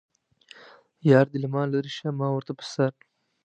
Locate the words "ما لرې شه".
1.53-2.07